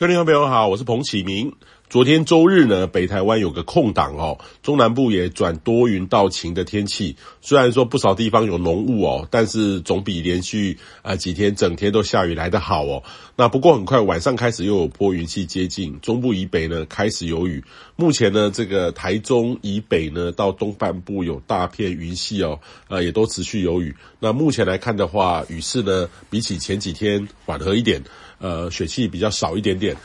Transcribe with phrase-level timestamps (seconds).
[0.00, 1.52] 各位听众朋友好，我是彭启明。
[1.90, 7.16] 昨天周日呢，北台湾有个空档哦，中南部也转多云到晴的天气。
[7.40, 13.02] 虽然说不少地方有浓雾哦，但是总比连续啊几天整天都下雨来得好哦。
[13.36, 17.64] 那不过很快晚上开始又有波云系接近，中部以北呢开始有雨。
[17.96, 23.96] 目前呢，这个台中以北呢到东半部有大片云系哦，呃也都持续有雨。
[24.20, 28.04] 那目前来看的话，雨势呢比起前几天缓和一点。
[28.40, 29.96] 呃，水汽比较少一点点，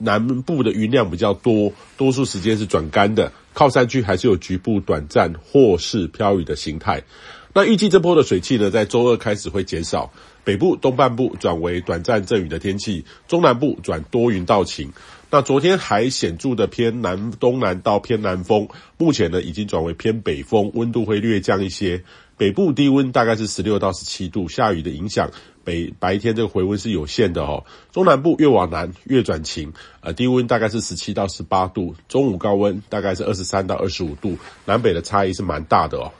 [0.00, 3.32] 南部的云量比较多，多数时间是转干的。
[3.52, 7.02] 靠山区还是有局部短暂或是飘雨的形态。
[7.52, 10.12] 那预计这波的水汽呢，在周二开始会减少，
[10.44, 14.92] 北部东半部转为短暂阵雨的天气，中南部转多云到晴。
[15.32, 22.04] 那昨天还显著的偏南东南到偏南风，目前呢已经转为偏北风，温度会略降一些。
[22.40, 25.30] 北部低温大概是十六到十七度，下雨的影响，
[25.62, 27.62] 北白天这个回温是有限的哦。
[27.92, 36.10] 中南部越往南越转晴，呃，低温大概是十七到十八度，中午高温大概是二十三到二十五度，南北的差异是蛮大的哦。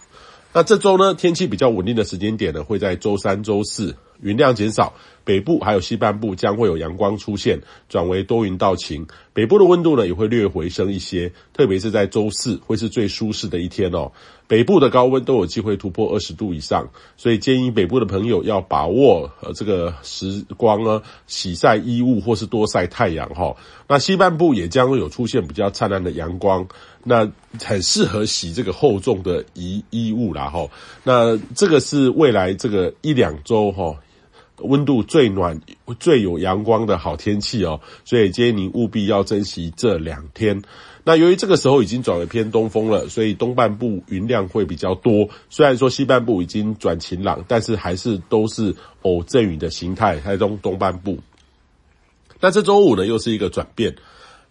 [0.53, 3.97] 那这周呢，天气比较稳定的时间点呢，会在周三、周四。
[4.23, 9.07] 云量减少，北部还有西半部将会有阳光出现，转为多云到晴。
[9.33, 14.13] 北部的温度呢也会略回升一些，特别是在周四会是最舒适的一天哦。
[14.47, 23.57] 北部的高温都有机会突破二十度以上，所以建议北部的朋友要把握呃这个时光呢，洗晒衣物或是多晒太阳哈。
[23.89, 26.67] 那西半部也将会有出现比较灿烂的阳光，
[27.05, 27.31] 那
[27.65, 30.69] 很适合洗这个厚重的衣衣物啦哈。
[31.05, 33.97] 那这个是未来这个一两周哈。
[34.63, 35.61] 温度最暖、
[35.99, 40.63] 最有阳光的好天气哦，所以建议您务必要珍惜这两天。
[41.03, 45.29] 那由于这个时候已经转为偏东风了，所以东半部云量会比较多。
[45.49, 50.21] 虽然说西半部已经转晴朗，但是还是都是偶阵雨的形态。
[50.21, 51.19] 台中东半部，
[52.41, 53.97] 那这周五呢，又是一个转变。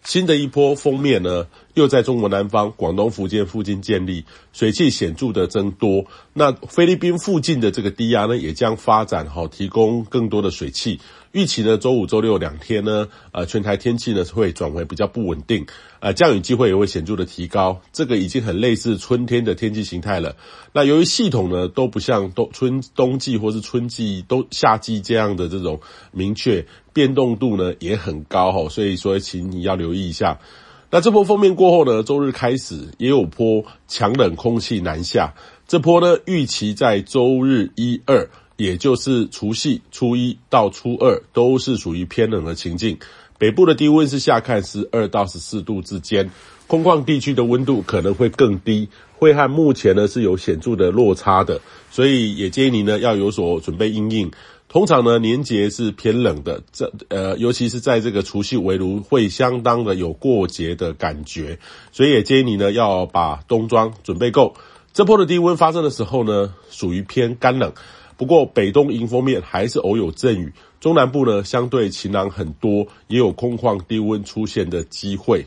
[0.02, 6.04] 新的一波锋面呢，又在中国南方、广东、福建附近建立，水汽显著的增多。
[6.32, 11.00] 那菲律宾附近的这个低压呢，也将发展好，提供更多的水汽。
[11.32, 15.64] 预期呢，周五、周六两天呢，呃，全台天气呢会转为比较不稳定，
[16.00, 17.80] 呃，降雨机会也会显著的提高。
[17.92, 20.34] 这个已经很类似春天的天气形态了。
[20.72, 30.40] 那由于系统呢都不像冬春冬季或是春季都夏季这样的这种明确变动度呢也很高哈，所以说请你要留意一下。
[30.90, 35.34] 那这波锋面过后呢，周日开始也有波强冷空气南下，
[35.68, 38.28] 这波呢预期在周日一二。
[38.56, 42.98] 也就是除夕初一到初二都是属于偏冷的情境，
[43.38, 46.30] 北部的低温是下看十二到十四度之间，
[46.66, 51.58] 空旷地区的温度可能会更低，会和目前呢是有显著的落差的，
[51.90, 54.30] 所以也建议您呢要有所准备应应。
[54.70, 61.58] 通常呢年节是偏冷的，这呃尤其是在这个除夕围炉会相当的有过节的感觉，
[61.90, 64.54] 所以也建议你呢要把冬装准备够。
[64.92, 67.72] 这波的低温发生的时候呢，属于偏干冷。
[68.16, 75.46] 不过北东迎风面还是偶有阵雨，中南部呢相对晴朗很多，也有空旷低温出现的机会。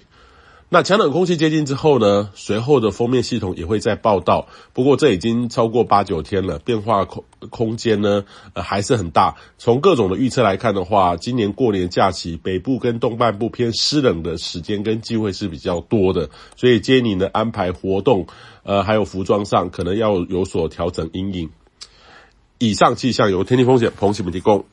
[0.69, 4.47] 那强冷空气接近之后呢，随后的锋面系统也会再报道。
[4.73, 9.35] 不过这已经超过八九天了，变化空空间呢呃还是很大。
[9.59, 18.25] 从各种的预测来看的话，今年过年假期北部跟东半部偏湿冷的时间跟机会是比较多的，所以建议你呢安排活动，
[18.63, 21.51] 呃还有服装上可能要有所调整阴影。
[22.57, 24.65] 以上气象由天气风险彭启明提供。